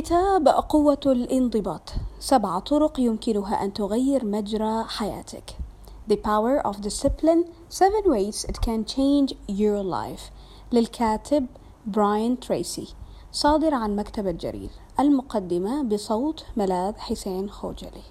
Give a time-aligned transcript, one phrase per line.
[0.00, 1.92] كتاب قوة الانضباط.
[2.20, 5.56] سبع طرق يمكنها أن تغير مجرى حياتك.
[6.10, 7.44] The Power of Discipline.
[7.68, 10.32] Seven Ways It Can Change Your Life.
[10.72, 11.46] للكاتب
[11.86, 12.94] براين تريسي
[13.32, 14.70] صادر عن مكتبة جرير
[15.00, 18.02] المقدمة بصوت ملاذ حسين خوجلي.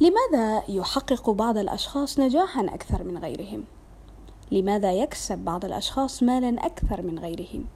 [0.00, 3.64] لماذا يحقق بعض الأشخاص نجاحا أكثر من غيرهم؟
[4.52, 7.66] لماذا يكسب بعض الأشخاص مالا أكثر من غيرهم؟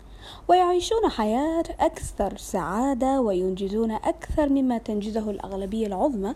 [0.49, 6.35] ويعيشون حياة أكثر سعادة وينجزون أكثر مما تنجزه الأغلبية العظمى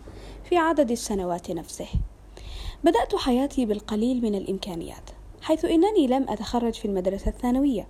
[0.49, 1.87] في عدد السنوات نفسه.
[2.83, 5.09] بدأت حياتي بالقليل من الإمكانيات،
[5.41, 7.87] حيث إنني لم أتخرج في المدرسة الثانوية،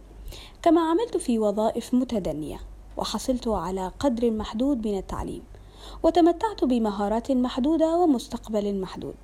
[0.61, 2.59] كما عملت في وظائف متدنية،
[2.97, 5.43] وحصلت على قدر محدود من التعليم،
[6.03, 9.15] وتمتعت بمهارات محدودة ومستقبل محدود.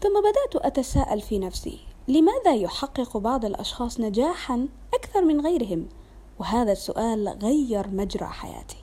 [0.00, 5.88] ثم بدأت أتساءل في نفسي لماذا يحقق بعض الأشخاص نجاحا أكثر من غيرهم؟
[6.38, 8.76] وهذا السؤال غير مجرى حياتي.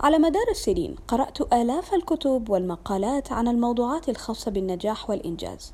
[0.00, 5.72] على مدار السنين قرأت آلاف الكتب والمقالات عن الموضوعات الخاصة بالنجاح والإنجاز.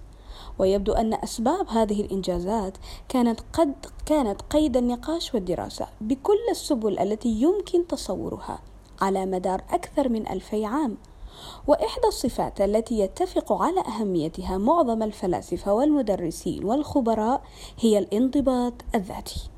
[0.59, 3.75] ويبدو أن أسباب هذه الإنجازات كانت قد
[4.07, 8.59] كانت قيد النقاش والدراسة بكل السبل التي يمكن تصورها
[9.01, 10.97] على مدار أكثر من ألفي عام.
[11.67, 17.43] وإحدى الصفات التي يتفق على أهميتها معظم الفلاسفة والمدرسين والخبراء
[17.81, 19.51] هي الانضباط الذاتي.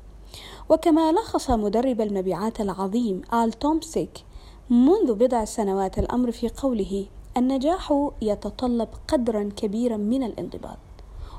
[0.69, 4.23] وكما لخص مدرب المبيعات العظيم آل تومسيك
[4.69, 7.05] منذ بضع سنوات الأمر في قوله
[7.37, 10.77] النجاح يتطلب قدرا كبيرا من الانضباط.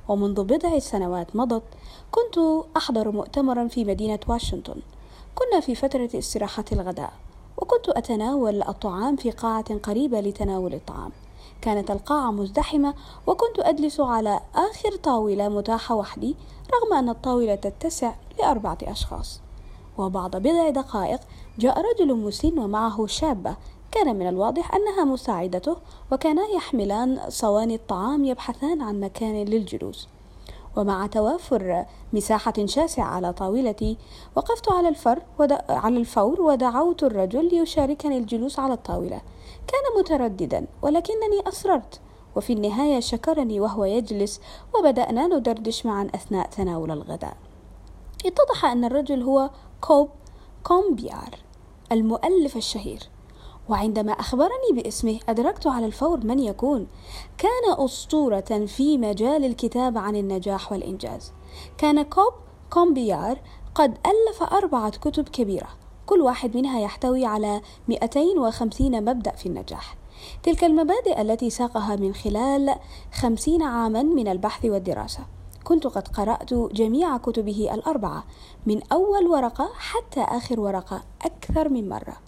[0.09, 1.63] ومنذ بضع سنوات مضت
[2.11, 4.81] كنت أحضر مؤتمرا في مدينة واشنطن.
[5.35, 7.13] كنا في فترة استراحة الغداء.
[7.63, 11.11] وكنت أتناول الطعام في قاعة قريبة لتناول الطعام.
[11.61, 12.95] كانت القاعة مزدحمة
[13.27, 16.37] وكنت أجلس على آخر طاولة متاحة وحدي
[16.75, 19.41] رغم أن الطاولة تتسع لأربعة أشخاص.
[19.99, 21.21] وبعد بضع دقائق
[21.59, 23.57] جاء رجل مسن ومعه شابة.
[23.91, 25.77] كان من الواضح أنها مساعدته
[26.13, 30.09] وكانا يحملان صواني الطعام يبحثان عن مكان للجلوس.
[30.79, 33.99] ومع توافر مساحة شاسعة على طاولتي
[34.37, 35.53] وقفت على الفر ود...
[35.69, 39.21] على الفور ودعوت الرجل ليشاركني الجلوس على الطاولة.
[39.67, 42.01] كان مترددا ولكنني أصررت.
[42.37, 44.41] وفي النهاية شكرني وهو يجلس
[44.75, 47.37] وبدأنا ندردش معا أثناء تناول الغداء.
[48.27, 49.51] اتضح أن الرجل هو
[49.81, 50.09] كوب
[50.63, 51.39] كوبماير
[51.93, 53.01] المؤلف الشهير.
[53.69, 56.87] وعندما أخبرني باسمه أدركت على الفور من يكون.
[57.39, 61.33] كان أسطورة في مجال الكتابة عن النجاح والإنجاز.
[61.79, 62.33] كان كوب
[62.71, 63.41] كوبماير
[63.75, 65.69] قد ألف أربعة كتب كبيرة.
[66.07, 69.97] كل واحد منها يحتوي على 250 مبدأ في النجاح.
[70.43, 72.75] تلك المبادئ التي ساقها من خلال
[73.13, 75.21] خمسين عاما من البحث والدراسة.
[75.65, 78.25] كنت قد قرأت جميع كتبه الأربعة
[78.67, 82.28] من أول ورقة حتى آخر ورقة أكثر من مرة.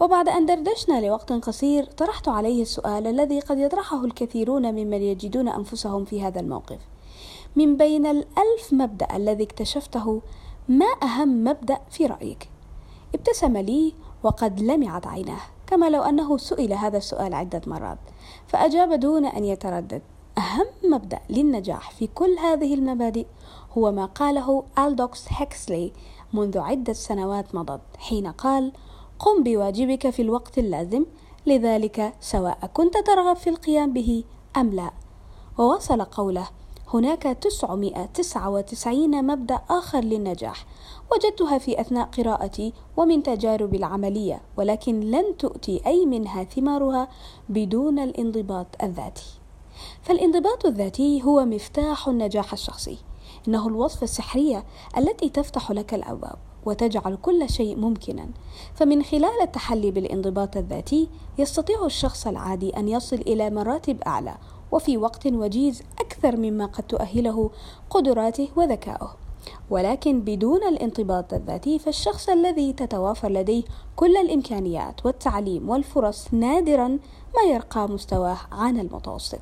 [0.00, 6.04] وبعد أن دردشنا لوقت قصير طرحت عليه السؤال الذي قد يطرحه الكثيرون ممن يجدون أنفسهم
[6.04, 6.78] في هذا الموقف
[7.56, 10.22] من بين الألف مبدأ الذي اكتشفته
[10.68, 12.48] ما أهم مبدأ في رأيك؟
[13.14, 17.98] ابتسم لي وقد لمعت عيناه كما لو أنه سئل هذا السؤال عدة مرات
[18.46, 20.02] فأجاب دون أن يتردد
[20.38, 23.26] أهم مبدأ للنجاح في كل هذه المبادئ
[23.78, 25.92] هو ما قاله ألدوكس هيكسلي
[26.32, 28.72] منذ عدة سنوات مضت حين قال
[29.22, 31.06] قم بواجبك في الوقت اللازم
[31.46, 34.24] لذلك سواء كنت ترغب في القيام به
[34.56, 34.90] أم لا.
[35.58, 36.48] ووصل قوله
[36.94, 40.66] هناك 999 مبدأ آخر للنجاح
[41.12, 47.08] وجدتها في أثناء قراءتي ومن تجاربي العملية ولكن لن تؤتي أي منها ثمارها
[47.48, 49.26] بدون الانضباط الذاتي.
[50.02, 52.98] فالانضباط الذاتي هو مفتاح النجاح الشخصي.
[53.48, 54.64] إنه الوصفة السحرية
[54.98, 56.36] التي تفتح لك الأبواب
[56.66, 58.28] وتجعل كل شيء ممكنا.
[58.74, 61.08] فمن خلال التحلي بالانضباط الذاتي
[61.38, 64.34] يستطيع الشخص العادي أن يصل إلى مراتب أعلى
[64.72, 67.50] وفي وقت وجيز أكثر مما قد تؤهله
[67.90, 69.14] قدراته وذكاؤه
[69.70, 73.62] ولكن بدون الانضباط الذاتي فالشخص الذي تتوافر لديه
[73.96, 76.88] كل الإمكانيات والتعليم والفرص نادرا
[77.34, 79.40] ما يرقى مستواه عن المتوسط.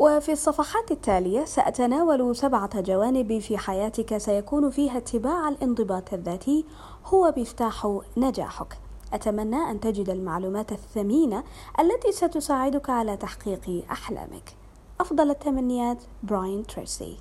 [0.00, 6.64] وفي الصفحات التالية سأتناول سبعة جوانب في حياتك سيكون فيها اتباع الانضباط الذاتي
[7.04, 8.78] هو مفتاح نجاحك.
[9.12, 11.44] أتمنى أن تجد المعلومات الثمينة
[11.80, 14.54] التي ستساعدك على تحقيق أحلامك.
[15.00, 17.16] أفضل التمنيات براين تريسي